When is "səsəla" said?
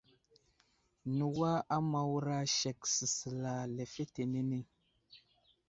2.93-3.55